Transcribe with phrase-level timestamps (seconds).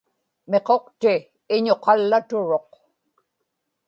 [0.49, 1.13] miquqti
[1.55, 2.71] iñuqallaturuq